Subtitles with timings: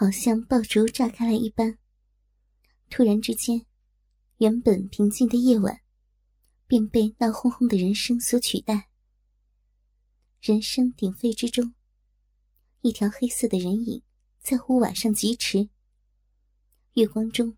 [0.00, 1.76] 好像爆竹炸开了一般。
[2.88, 3.66] 突然之间，
[4.36, 5.80] 原本平静的夜晚，
[6.68, 8.90] 便被闹哄哄的人声所取代。
[10.40, 11.74] 人声鼎沸之中，
[12.82, 14.00] 一条黑色的人影
[14.40, 15.68] 在屋瓦上疾驰。
[16.92, 17.56] 月光中，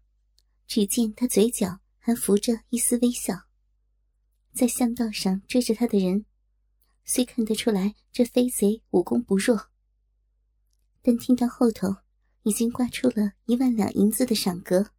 [0.67, 3.35] 只见他嘴角还浮着一丝微笑。
[4.55, 6.25] 在巷道上追着他的人，
[7.05, 9.69] 虽看得出来这飞贼武功不弱，
[11.03, 11.97] 但听到后头
[12.43, 14.91] 已经挂出了一万两银子的赏格，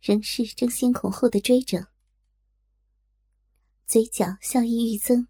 [0.00, 1.88] 仍是争先恐后的追着，
[3.86, 5.28] 嘴角笑意愈增。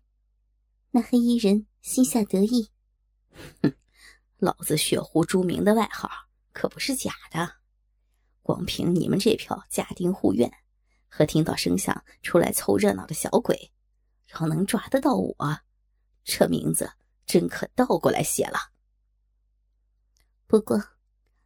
[0.91, 2.71] 那黑衣人心下得意，
[3.63, 3.75] 哼，
[4.39, 6.09] 老子血狐朱明的外号
[6.53, 7.57] 可不是假的。
[8.43, 10.53] 光凭你们这票家丁护院
[11.09, 13.73] 和听到声响出来凑热闹的小鬼，
[14.33, 15.37] 要能抓得到我，
[16.25, 16.93] 这名字
[17.25, 18.73] 真可倒过来写了。
[20.47, 20.94] 不过，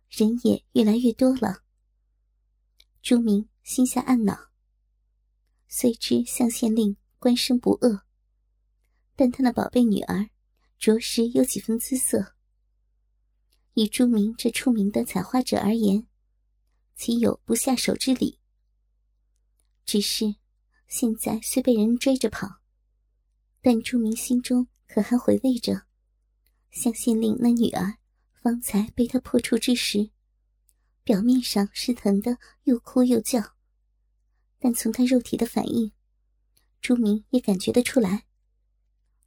[0.09, 1.63] 人也越来越多了。
[3.03, 4.51] 朱明心下暗恼，
[5.69, 8.03] 虽知向县令官声不恶。
[9.15, 10.31] 但他那宝贝女儿，
[10.79, 12.35] 着实有几分姿色。
[13.75, 16.07] 以朱明这出名的采花者而言，
[16.97, 18.41] 岂有不下手之理？
[19.85, 20.37] 只是
[20.87, 22.61] 现在虽被人追着跑，
[23.61, 25.83] 但朱明心中可还回味着，
[26.71, 27.98] 向县令那女儿
[28.43, 30.11] 方才被他破处之时，
[31.05, 33.57] 表面上是疼的又哭又叫，
[34.59, 35.93] 但从他肉体的反应，
[36.81, 38.27] 朱明也感觉得出来。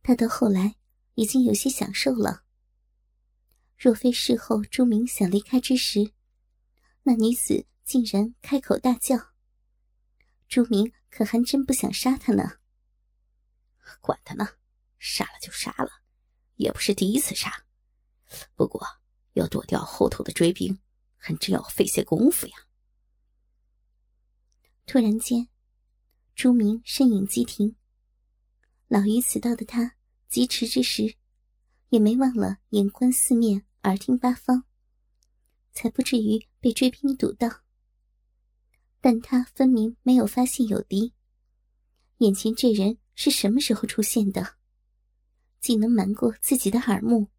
[0.03, 0.75] 他到后来
[1.15, 2.43] 已经有些享受了。
[3.77, 6.13] 若非事后朱明想离开之时，
[7.03, 9.31] 那女子竟然开口大叫，
[10.47, 12.57] 朱明可还真不想杀她呢。
[13.99, 14.47] 管他呢，
[14.99, 15.89] 杀了就杀了，
[16.55, 17.65] 也不是第一次杀。
[18.55, 19.00] 不过
[19.33, 20.79] 要躲掉后头的追兵，
[21.17, 22.53] 还真要费些功夫呀。
[24.85, 25.47] 突然间，
[26.35, 27.75] 朱明身影急停。
[28.87, 29.95] 老于此道的他，
[30.27, 31.15] 疾驰之时，
[31.89, 34.65] 也没忘了眼观四面，耳听八方，
[35.71, 37.61] 才不至于被追兵堵到。
[38.99, 41.13] 但他分明没有发现有敌，
[42.17, 44.57] 眼前这人是什么时候出现的？
[45.61, 47.29] 竟能瞒过自己的耳目，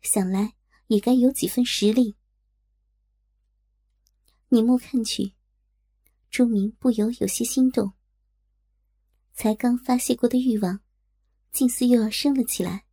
[0.00, 0.54] 想来
[0.92, 2.16] 也该有几分实力。
[4.50, 5.32] 凝目看去，
[6.30, 7.94] 朱明不由有些心动。
[9.32, 10.80] 才刚发泄过的欲望，
[11.50, 12.84] 竟似又要升了起来。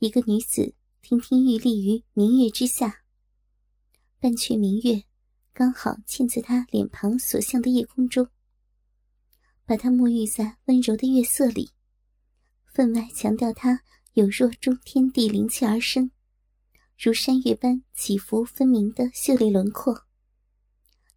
[0.00, 3.04] 一个女子亭亭玉立于明月之下，
[4.18, 5.04] 半阙明月
[5.52, 8.28] 刚好嵌在她脸庞所向的夜空中，
[9.64, 11.70] 把她沐浴在温柔的月色里，
[12.64, 13.84] 分外强调她
[14.14, 16.10] 有若中天地灵气而生，
[16.98, 20.06] 如山岳般起伏分明的秀丽轮廓，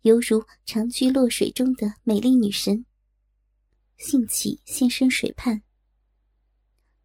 [0.01, 2.85] 犹如长居落水中的美丽女神。
[3.97, 5.63] 兴起，现身水畔。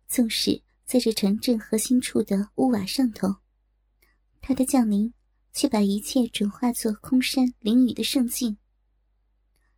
[0.08, 3.36] 纵使在这城镇核心处的屋瓦上头，
[4.40, 5.14] 他的降临
[5.52, 8.58] 却把一切转化作空山淋雨的圣境。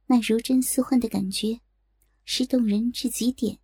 [0.07, 1.61] 那如真似幻的感觉，
[2.25, 3.59] 是动人至极点。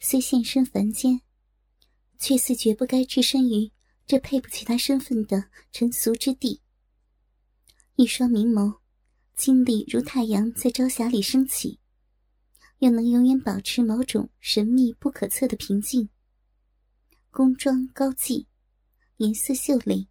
[0.00, 1.22] 虽现身凡间，
[2.18, 3.72] 却似绝不该置身于
[4.06, 6.60] 这配不起他身份的尘俗之地。
[7.96, 8.78] 一双明眸，
[9.34, 11.78] 精丽如太阳在朝霞里升起。
[12.78, 16.08] 又能永远保持某种神秘不可测的平静。
[17.30, 18.46] 宫装高髻，
[19.18, 20.08] 颜色秀丽，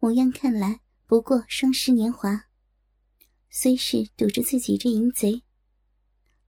[0.00, 2.46] 模样看来不过双十年华。
[3.50, 5.44] 虽是堵着自己这淫贼，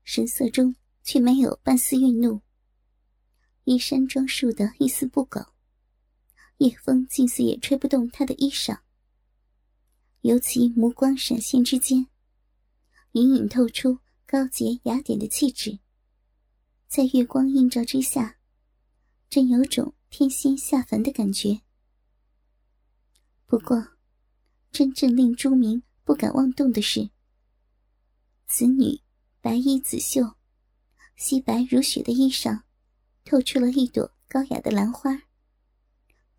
[0.02, 0.74] 神色中
[1.04, 2.42] 却没有半丝愠怒。
[3.62, 5.40] 衣衫装束的一丝不苟，
[6.58, 8.78] 夜风竟似也吹不动他的衣裳。
[10.20, 12.06] 尤其目光闪现之间，
[13.12, 13.98] 隐隐透出。
[14.30, 15.78] 高洁雅典的气质，
[16.86, 18.38] 在月光映照之下，
[19.30, 21.62] 真有种天仙下凡的感觉。
[23.46, 23.92] 不过，
[24.70, 27.08] 真正令朱明不敢妄动的是，
[28.46, 29.00] 此女
[29.40, 30.34] 白衣紫袖，
[31.18, 32.64] 皙白如雪的衣裳，
[33.24, 35.22] 透出了一朵高雅的兰花，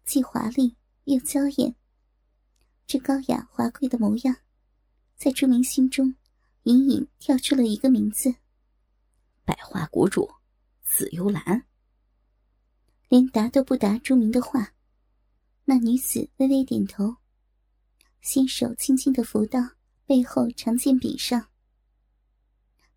[0.09, 1.75] 既华丽又娇艳。
[2.87, 4.37] 这高雅华贵的模样，
[5.15, 6.15] 在朱明心中。
[6.63, 8.33] 隐隐跳出了一个名字：
[9.45, 10.27] 百花谷主
[10.83, 11.63] 紫幽兰。
[13.07, 14.73] 连答都不答朱明的话，
[15.65, 17.17] 那女子微微点头，
[18.21, 19.59] 纤手轻轻的扶到
[20.07, 21.49] 背后长剑柄上。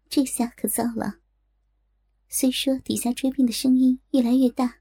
[0.09, 1.19] 这下可糟了。
[2.31, 4.79] 虽说底下追兵的声音越来越大，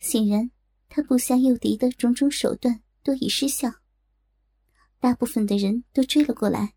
[0.00, 0.50] 显然
[0.88, 3.70] 他部下诱敌的种种手段多已失效，
[4.98, 6.74] 大部分的人都追了过来，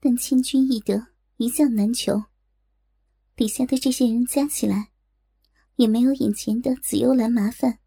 [0.00, 2.24] 但千军易得，一将难求。
[3.34, 4.92] 底下的这些人加起来，
[5.76, 7.80] 也没有眼前的紫幽兰麻烦。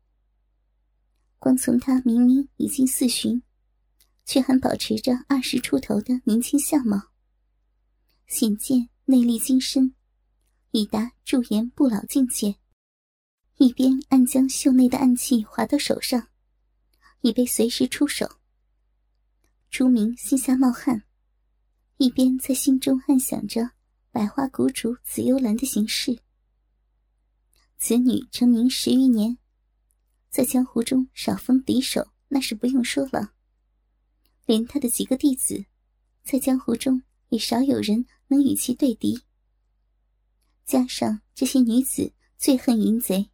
[1.40, 3.42] 光从他明明已经四旬，
[4.26, 7.12] 却还保持着二十出头的年轻相貌，
[8.28, 9.94] 显见内力精深，
[10.72, 12.56] 已达驻颜不老境界。
[13.58, 16.28] 一边暗将袖内的暗器划到手上，
[17.22, 18.40] 以备随时出手。
[19.70, 21.04] 朱明心下冒汗，
[21.96, 23.72] 一边在心中暗想着
[24.12, 26.20] 百花谷主紫幽兰的行事。
[27.78, 29.38] 此女成名十余年，
[30.30, 33.34] 在江湖中少逢敌手，那是不用说了。
[34.46, 35.66] 连他的几个弟子，
[36.26, 39.22] 在江湖中也少有人能与其对敌。
[40.66, 43.30] 加上这些女子最恨淫贼。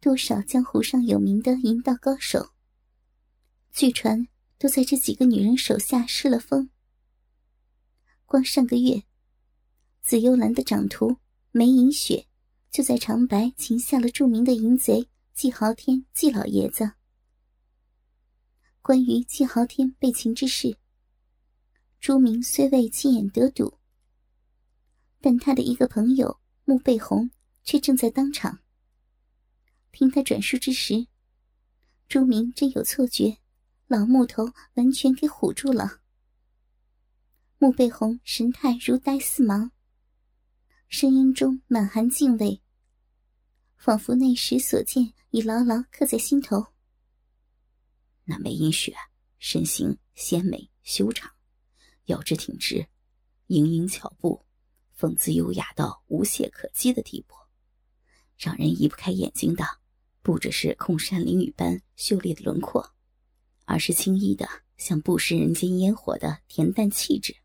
[0.00, 2.52] 多少江湖上有名的淫道高手，
[3.70, 4.26] 据传
[4.58, 6.70] 都在这几个女人手下失了风。
[8.24, 9.02] 光上个月，
[10.00, 11.18] 紫幽兰的长徒
[11.50, 12.26] 梅银雪
[12.70, 16.92] 就在长白擒下了著名的淫贼季豪天季老爷子。
[18.80, 20.78] 关于季豪天被擒之事，
[22.00, 23.78] 朱明虽未亲眼得睹，
[25.20, 27.30] 但他的一个朋友穆贝红
[27.62, 28.60] 却正在当场。
[29.92, 31.06] 听他转述之时，
[32.08, 33.38] 朱明真有错觉，
[33.86, 36.00] 老木头完全给唬住了。
[37.58, 39.70] 穆贝红神态如呆似盲，
[40.88, 42.62] 声音中满含敬畏，
[43.76, 46.66] 仿佛那时所见已牢牢刻在心头。
[48.24, 48.94] 那梅英雪
[49.38, 51.30] 身形纤美修长，
[52.04, 52.86] 腰肢挺直，
[53.48, 54.46] 盈盈巧步，
[54.92, 57.34] 风姿优雅到无懈可击的地步，
[58.38, 59.79] 让人移不开眼睛的。
[60.22, 62.94] 不只是空山灵雨般秀丽的轮廓，
[63.64, 67.36] 而是轻易的像不食人间烟火的恬淡气质。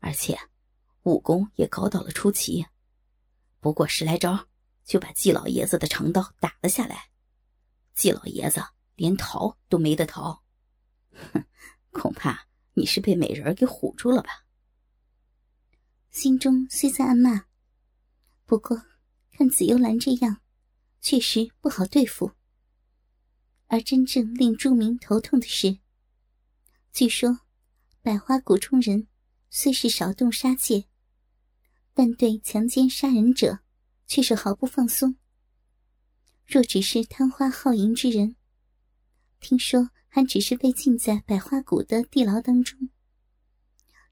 [0.00, 0.38] 而且，
[1.04, 2.66] 武功也高到了出奇，
[3.60, 4.48] 不过十来招
[4.84, 7.10] 就把季老爷子的长刀打了下来。
[7.94, 8.60] 季老爷子
[8.96, 10.42] 连逃都没得逃，
[11.32, 11.44] 哼，
[11.90, 14.44] 恐怕你是被美人给唬住了吧？
[16.10, 17.46] 心中虽在暗骂，
[18.44, 18.82] 不过
[19.30, 20.40] 看紫幽兰这样。
[21.02, 22.30] 确实不好对付，
[23.66, 25.78] 而真正令朱明头痛的是，
[26.92, 27.40] 据说
[28.00, 29.08] 百花谷中人
[29.50, 30.84] 虽是少动杀戒，
[31.92, 33.58] 但对强奸杀人者
[34.06, 35.16] 却是毫不放松。
[36.46, 38.36] 若只是贪花好淫之人，
[39.40, 42.90] 听说还只是被禁在百花谷的地牢当中，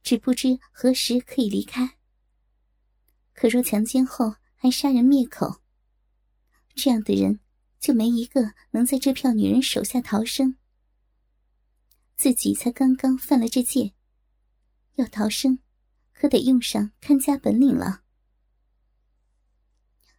[0.03, 1.99] 只不知何时可以离开。
[3.33, 5.63] 可若强奸后还杀人灭口，
[6.81, 7.41] 这样的人，
[7.79, 10.57] 就没一个能在这票女人手下逃生。
[12.17, 13.93] 自己才刚刚犯了这戒，
[14.95, 15.59] 要逃生，
[16.13, 18.03] 可得用上看家本领了。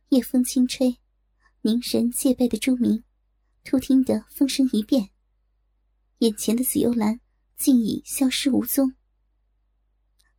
[0.09, 0.99] 夜风轻吹，
[1.61, 3.03] 凝神戒备的朱明，
[3.63, 5.09] 突听得风声一变，
[6.19, 7.21] 眼前的紫幽兰
[7.57, 8.93] 竟已消失无踪。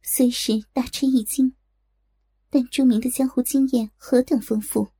[0.02, 1.56] 虽是大吃一惊，
[2.50, 4.92] 但朱明的江湖经验何等丰富。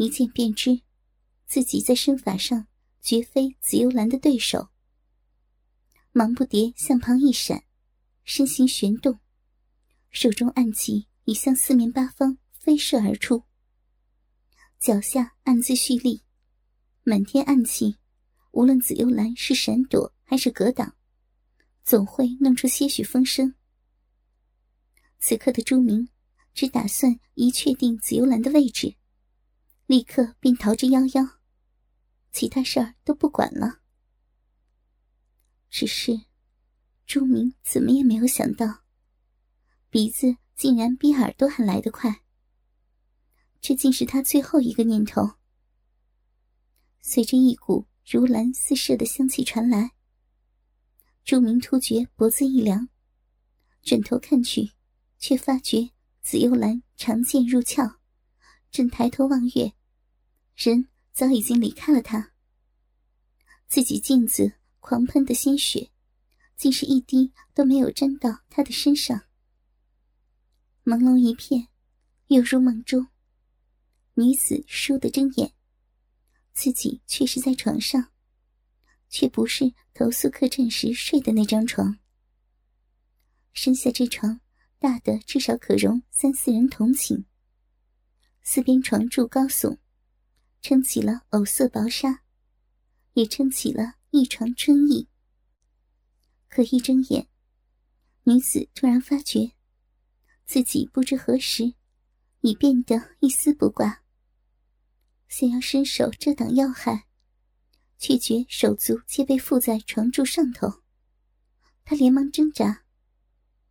[0.00, 0.80] 一见便知，
[1.44, 2.66] 自己在身法上
[3.02, 4.70] 绝非紫幽兰的对手。
[6.10, 7.64] 忙不迭向旁一闪，
[8.24, 9.20] 身形旋动，
[10.10, 13.42] 手中暗器已向四面八方飞射而出。
[14.78, 16.22] 脚下暗自蓄力，
[17.02, 17.98] 满天暗器，
[18.52, 20.96] 无论紫幽兰是闪躲还是格挡，
[21.84, 23.54] 总会弄出些许风声。
[25.18, 26.08] 此刻的朱明
[26.54, 28.96] 只打算一确定紫幽兰的位置。
[29.90, 31.28] 立刻便逃之夭夭，
[32.30, 33.80] 其他事儿都不管了。
[35.68, 36.26] 只是
[37.06, 38.84] 朱明怎么也没有想到，
[39.88, 42.22] 鼻子竟然比耳朵还来得快。
[43.60, 45.28] 这竟是他最后一个念头。
[47.00, 49.90] 随着一股如兰似射的香气传来，
[51.24, 52.88] 朱明突觉脖子一凉，
[53.82, 54.70] 转头看去，
[55.18, 55.90] 却发觉
[56.22, 57.98] 紫幽兰长剑入鞘，
[58.70, 59.72] 正抬头望月。
[60.62, 62.34] 人早已经离开了他，
[63.66, 65.90] 自己镜子狂喷的鲜血，
[66.54, 69.22] 竟是一滴都没有沾到他的身上。
[70.84, 71.68] 朦胧一片，
[72.26, 73.06] 又如梦中。
[74.12, 75.54] 女子倏地睁眼，
[76.52, 78.12] 自己却是在床上，
[79.08, 81.98] 却不是投宿客栈时睡的那张床。
[83.54, 84.42] 身下这床
[84.78, 87.24] 大的至少可容三四人同寝，
[88.42, 89.78] 四边床柱高耸。
[90.62, 92.22] 撑起了藕色薄纱，
[93.14, 95.08] 也撑起了一床春意。
[96.48, 97.28] 可一睁眼，
[98.24, 99.52] 女子突然发觉，
[100.44, 101.74] 自己不知何时
[102.40, 104.02] 已变得一丝不挂。
[105.28, 107.06] 想要伸手遮挡要害，
[107.98, 110.82] 却觉手足皆被缚在床柱上头。
[111.84, 112.84] 她连忙挣扎，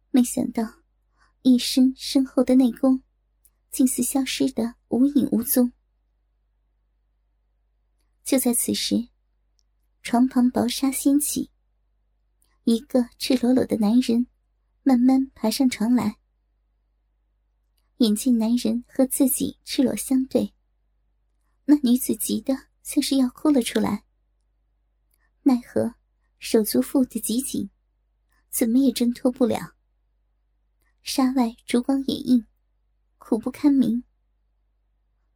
[0.09, 0.81] 没想到
[1.41, 3.03] 一身深厚的内功，
[3.69, 5.71] 竟似消失的无影无踪。
[8.29, 9.09] 就在此时，
[10.03, 11.49] 床旁薄纱掀起，
[12.63, 14.27] 一个赤裸裸的男人
[14.83, 16.19] 慢慢爬上床来。
[17.97, 20.53] 眼见男人和自己赤裸相对。
[21.65, 24.05] 那女子急得像是要哭了出来，
[25.41, 25.95] 奈何
[26.37, 27.71] 手足缚得极紧，
[28.51, 29.73] 怎么也挣脱不了。
[31.01, 32.45] 纱外烛光掩映，
[33.17, 34.03] 苦不堪名。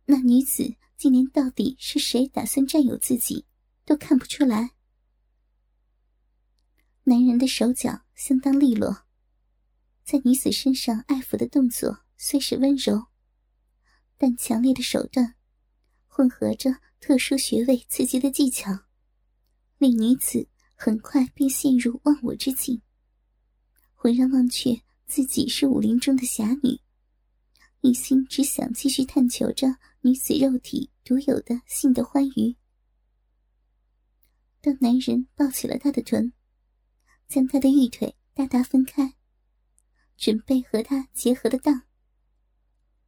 [0.05, 3.45] 那女子竟连到底是谁打算占有自己
[3.83, 4.71] 都看不出来。
[7.03, 9.05] 男人的手脚相当利落，
[10.05, 13.07] 在女子身上爱抚的动作虽是温柔，
[14.17, 15.35] 但强烈的手段。
[16.07, 18.71] 混合着特殊穴位刺激的技巧，
[19.79, 22.81] 令女子很快便陷入忘我之境，
[23.93, 26.79] 浑然忘却自己是武林中的侠女，
[27.81, 29.67] 一心只想继续探求着
[30.05, 32.57] 女子肉体独有的性的欢愉。
[34.59, 36.33] 当男人抱起了她的臀，
[37.29, 39.15] 将她的玉腿大大分开，
[40.17, 41.83] 准备和她结合的当，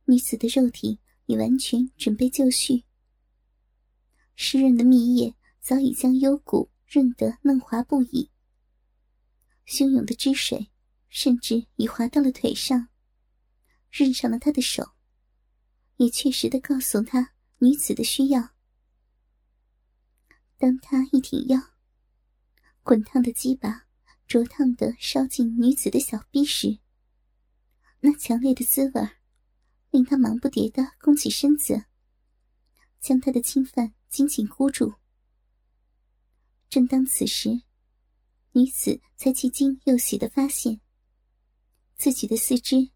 [0.06, 2.86] 女子的肉体已完全准备就绪。
[4.38, 8.32] 湿润的蜜液早已将幽谷润得嫩滑不已，
[9.68, 10.72] 汹涌的汁水
[11.10, 12.88] 甚至已滑到了腿上，
[13.92, 14.95] 润上了她的手，
[15.98, 18.50] 也确实的告诉他女子的需要。
[20.58, 21.60] 当他一挺腰，
[22.84, 23.88] 滚烫的鸡巴
[24.28, 26.80] 灼烫的烧进女子的小臂时，
[28.00, 29.10] 那强烈的滋味
[29.92, 31.86] 令他忙不迭的弓起身子，
[33.00, 33.94] 将他的侵犯。
[34.08, 34.94] 紧紧箍住。
[36.70, 37.64] 正当此时，
[38.54, 40.80] 女子才既惊又喜的发现，
[41.98, 42.92] 自己的四肢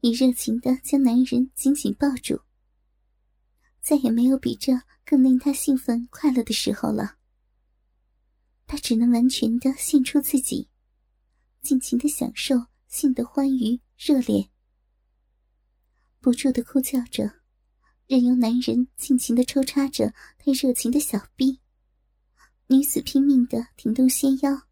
[0.00, 2.40] 已热情的将男人紧紧抱住。
[3.80, 4.72] 再也没有比这
[5.04, 7.16] 更令她兴奋快乐的时候了。
[8.66, 10.68] 她只能完全的献出自己，
[11.62, 14.50] 尽情的享受性的欢愉热烈，
[16.20, 17.38] 不住的哭叫着。
[18.06, 21.60] 任由男人尽情的抽插着他热情的小臂，
[22.66, 24.62] 女子拼命的挺动纤腰，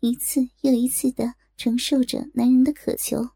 [0.00, 3.28] 一次又一次的承受着男人的渴求，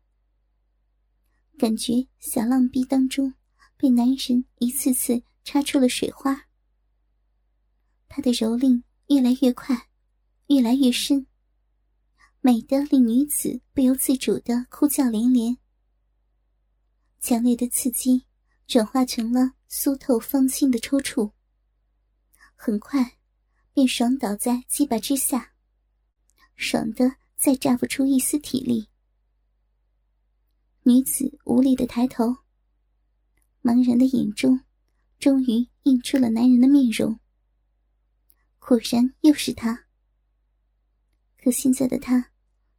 [1.62, 3.34] 感觉小浪逼当中
[3.76, 6.48] 被男人一次次插出了水花。
[8.08, 9.88] 他的蹂躏越来越快，
[10.48, 11.24] 越来越深，
[12.40, 15.56] 美得令女子不由自主的哭叫连连。
[17.20, 18.24] 强烈的刺激。
[18.66, 21.32] 转化成了酥透芳清的抽搐，
[22.54, 23.18] 很快
[23.74, 25.52] 便爽倒在鸡巴之下，
[26.56, 28.88] 爽得再榨不出一丝体力。
[30.84, 32.38] 女子无力的抬头，
[33.62, 34.60] 茫然的眼中
[35.20, 37.20] 终于映出了男人的面容。
[38.58, 39.86] 果然又是他。
[41.38, 42.32] 可现在的他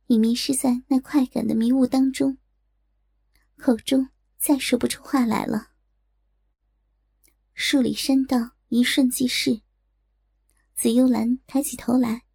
[0.08, 2.38] 已迷失在那快感的迷雾当中，
[3.56, 5.72] 口中再说不出话来了。
[7.54, 9.62] 数里山道，一瞬即逝。
[10.76, 12.26] 紫幽兰抬起头来，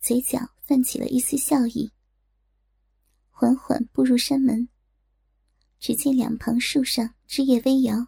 [0.00, 1.92] 嘴角泛起了一丝笑意。
[3.38, 4.66] 缓缓步入山门，
[5.78, 8.06] 只见两旁树上枝叶微摇，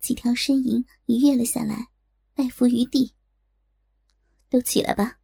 [0.00, 1.88] 几条身影已跃了下来，
[2.32, 3.14] 拜伏于地。
[4.48, 5.20] 都起来吧。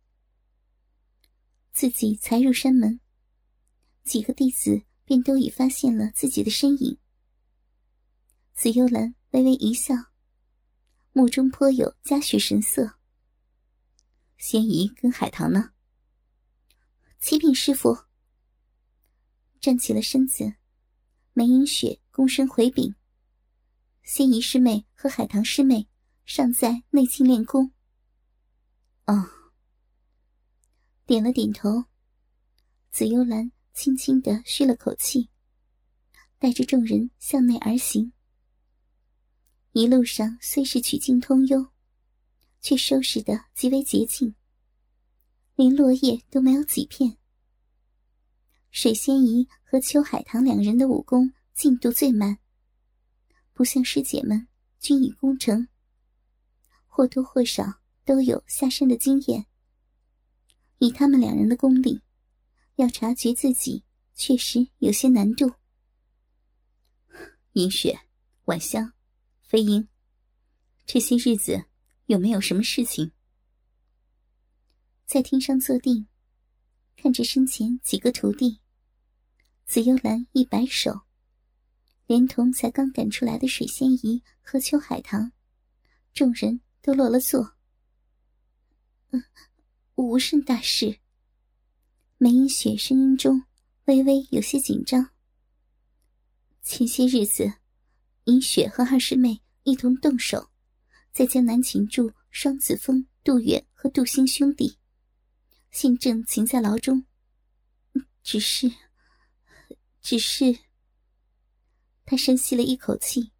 [1.72, 3.00] 自己才入山门，
[4.02, 6.98] 几个弟子便都已发现了自己的身影。
[8.52, 9.14] 紫幽兰。
[9.30, 9.94] 微微一笑，
[11.12, 12.98] 目中颇有嘉许神色。
[14.36, 15.72] 仙姨跟海棠呢？
[17.18, 18.04] 启禀师傅。
[19.64, 20.56] 站起了身子，
[21.32, 22.94] 梅影雪躬身回禀：
[24.02, 25.88] 仙仪师妹和海棠师妹
[26.26, 27.72] 尚在内境练功。
[29.06, 29.26] 哦。
[31.06, 31.86] 点了点头。
[32.90, 35.30] 紫幽兰轻轻的吁了口气，
[36.38, 38.12] 带着众人向内而行。
[39.72, 41.68] 一路上虽是曲径通幽，
[42.60, 44.34] 却收拾的极为洁净，
[45.54, 47.16] 连落叶都没有几片。
[48.74, 52.36] 水仙姨和秋海棠两人的武功进度最慢，
[53.52, 54.48] 不像师姐们
[54.80, 55.68] 均已攻城，
[56.88, 59.46] 或多或少都有下山的经验。
[60.78, 62.02] 以他们两人的功力，
[62.74, 65.52] 要察觉自己确实有些难度。
[67.52, 67.96] 银雪、
[68.46, 68.92] 晚香、
[69.40, 69.86] 飞鹰，
[70.84, 71.64] 这些日子
[72.06, 73.12] 有没有什么事情？
[75.06, 76.08] 在厅上坐定，
[76.96, 78.58] 看着身前几个徒弟，
[79.66, 81.02] 紫幽兰一摆手，
[82.06, 85.32] 连同才刚赶出来的水仙姨和秋海棠，
[86.12, 87.56] 众人都落了座。
[89.10, 89.22] 嗯。
[89.96, 90.98] 无甚大事。
[92.18, 93.44] 梅英雪声音中
[93.84, 95.10] 微微有些紧张。
[96.62, 97.52] 前些日子，
[98.24, 100.50] 银雪和二师妹一同动手，
[101.12, 104.78] 在江南擒住双子峰、杜远和杜兴兄弟，
[105.70, 107.04] 现正擒在牢中。
[108.24, 108.68] 只是，
[110.04, 110.56] 只是……
[112.04, 113.32] 他深吸了一口气，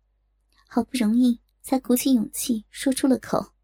[0.66, 3.54] 好不容易才鼓起勇气说出了口：“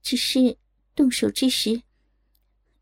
[0.00, 0.58] 只是。”
[0.96, 1.82] 动手之时，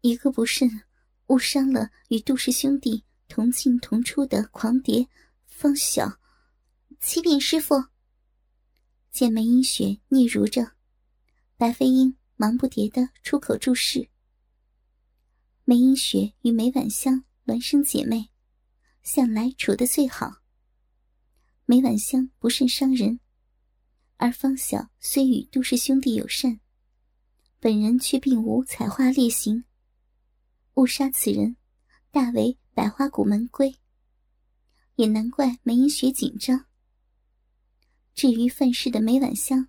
[0.01, 0.83] 一个不慎
[1.27, 5.09] 误伤了与杜氏兄弟同进同出的狂蝶
[5.47, 6.21] 方晓。
[7.01, 7.75] 启禀师傅。
[9.11, 10.77] 见梅英雪嗫嚅着，
[11.57, 14.09] 白飞鹰忙不迭的出口注释。
[15.65, 18.31] 梅英雪与梅婉香孪生姐妹，
[19.03, 20.41] 向来处得最好。
[21.67, 23.21] 梅婉香不甚伤人，
[24.17, 26.61] 而方晓虽与杜氏兄弟友善。
[27.61, 29.65] 本人却并无采花猎行，
[30.75, 31.57] 误杀此人，
[32.11, 33.77] 大为百花谷门规。
[34.97, 36.65] 也难怪梅英雪紧张。
[38.15, 39.69] 至于犯事的梅婉香，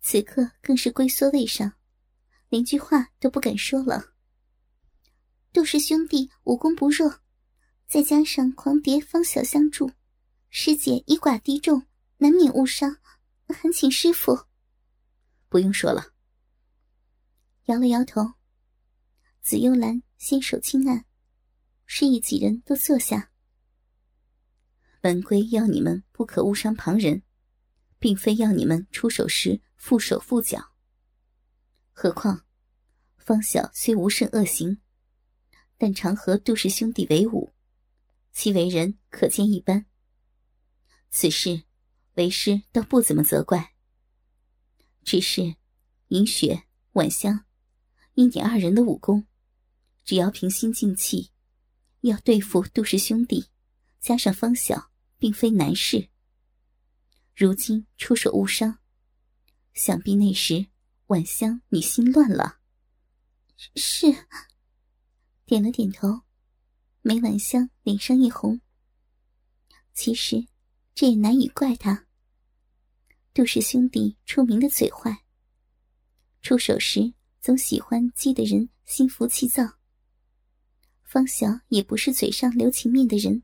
[0.00, 1.74] 此刻更是龟缩位上，
[2.48, 4.11] 连句话都不敢说了。
[5.52, 7.20] 杜氏兄弟武功不弱，
[7.86, 9.92] 再加上狂蝶方晓相助，
[10.48, 12.96] 师姐以寡敌众，难免误伤，
[13.48, 14.46] 还请师傅。
[15.50, 16.14] 不用说了。
[17.66, 18.32] 摇了摇头，
[19.42, 21.04] 紫幽兰先手轻按，
[21.84, 23.30] 示意几人都坐下。
[25.02, 27.22] 本规要你们不可误伤旁人，
[27.98, 30.72] 并非要你们出手时缚手缚脚。
[31.92, 32.46] 何况
[33.18, 34.80] 方晓虽无甚恶行，
[35.82, 37.52] 但常和杜氏兄弟为伍，
[38.30, 39.84] 其为人可见一斑。
[41.10, 41.64] 此事
[42.14, 43.74] 为师倒不怎么责怪，
[45.02, 45.56] 只是
[46.06, 47.46] 银雪、晚香。
[48.14, 49.26] 以你二人的武功，
[50.04, 51.32] 只要平心静气，
[52.02, 53.46] 要对付杜氏兄弟，
[53.98, 56.10] 加上方晓，并非难事。
[57.34, 58.78] 如今出手误伤，
[59.74, 60.66] 想必那时
[61.08, 62.60] 晚香你心乱了。
[63.56, 64.06] 是，
[65.52, 66.22] 点了点头。
[67.02, 68.58] 梅婉香脸上一红。
[69.92, 70.46] 其实
[70.94, 72.06] 这也难以怪他。
[73.34, 75.26] 杜氏兄弟出名的嘴坏，
[76.40, 77.12] 出手时。
[77.42, 79.64] 总喜欢激得人心浮气躁。
[81.02, 83.42] 方晓也不是嘴上留情面的人，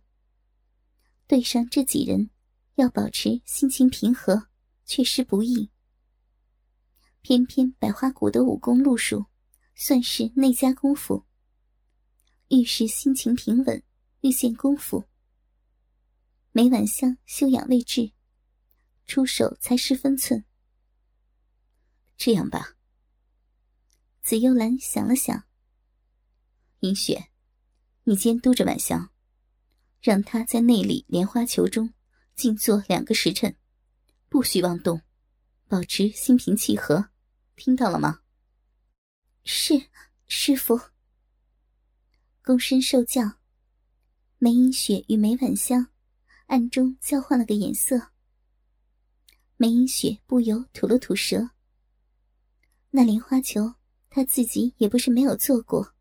[1.26, 2.30] 对上这几人，
[2.76, 4.46] 要保持心情平和，
[4.86, 5.68] 确实不易。
[7.22, 9.26] 偏偏百花谷的武功路数，
[9.74, 11.26] 算是内家功夫。
[12.48, 13.82] 遇事心情平稳，
[14.22, 15.04] 遇见功夫。
[16.52, 18.10] 每晚香修养未至，
[19.04, 20.44] 出手才失分寸。
[22.16, 22.74] 这样吧。
[24.22, 25.44] 紫幽兰想了想
[26.80, 27.28] ：“银雪，
[28.04, 29.10] 你监督着晚香，
[30.00, 31.92] 让他在内里莲花球中
[32.34, 33.54] 静坐两个时辰，
[34.30, 35.02] 不许妄动，
[35.68, 37.10] 保持心平气和，
[37.56, 38.20] 听到了吗
[39.44, 39.90] ？”“是，
[40.26, 40.80] 师傅。”
[42.48, 43.40] 躬身受教。
[44.38, 45.88] 梅银雪与梅婉香
[46.46, 48.12] 暗中交换了个眼色。
[49.58, 51.50] 梅银雪不由吐了吐舌。
[52.88, 53.74] 那莲花球。
[54.10, 55.94] 他自己也不是没有做过，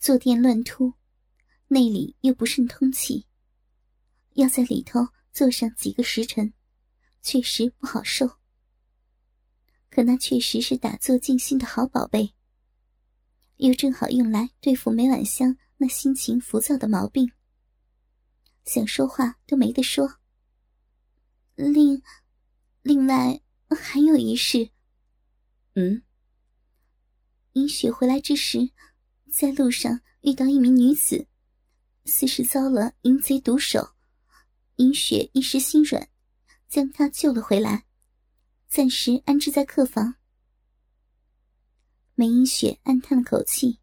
[0.00, 0.94] 坐垫乱突，
[1.68, 3.26] 内里又不甚通气，
[4.32, 6.52] 要在里头坐上几个时辰，
[7.22, 8.28] 确实不好受。
[9.88, 12.34] 可那确实是打坐静心的好宝贝，
[13.56, 17.32] 又正好用来对付梅婉香那心情浮躁的毛病。
[18.64, 20.18] 想说话都没得说。
[21.54, 22.02] 另，
[22.82, 23.40] 另外
[23.70, 24.70] 还有一事，
[25.74, 26.02] 嗯。
[27.52, 28.70] 银雪回来之时，
[29.32, 31.26] 在路上遇到一名女子，
[32.04, 33.94] 似是遭了淫贼毒手。
[34.76, 36.08] 银雪一时心软，
[36.68, 37.86] 将她救了回来，
[38.68, 40.16] 暂时安置在客房。
[42.18, 43.78] 梅英雪暗叹了口气，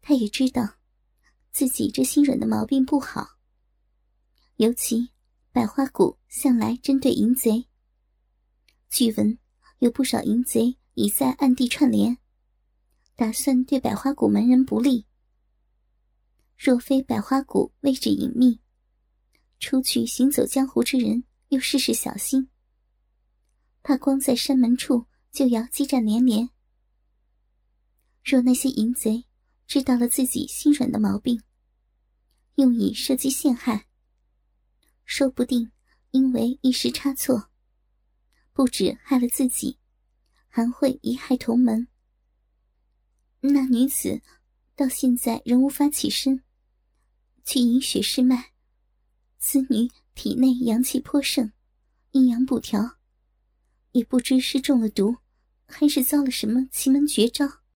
[0.00, 0.76] 她也知道
[1.50, 3.26] 自己这心软的毛病不好，
[4.54, 5.10] 尤其
[5.50, 7.66] 百花谷向来针对淫贼，
[8.88, 9.36] 据闻
[9.80, 12.16] 有不少淫贼已在暗地串联，
[13.16, 15.04] 打算对百花谷门人不利。
[16.56, 18.60] 若非百花谷位置隐秘，
[19.58, 22.48] 出去行走江湖之人又事事小心，
[23.82, 26.48] 怕光在山门处就要激战连连。
[28.24, 29.26] 若那些淫贼
[29.66, 31.42] 知道了自己心软的毛病，
[32.54, 33.86] 用以设计陷害，
[35.04, 35.70] 说不定
[36.10, 37.50] 因为一时差错，
[38.54, 39.78] 不止害了自己，
[40.48, 41.86] 还会贻害同门。
[43.40, 44.22] 那女子
[44.74, 46.42] 到现在仍无法起身，
[47.44, 48.52] 去饮血试脉，
[49.38, 51.52] 此女体内阳气颇盛，
[52.12, 52.96] 阴阳不调，
[53.92, 55.18] 也不知是中了毒，
[55.66, 57.63] 还是遭了什么奇门绝招。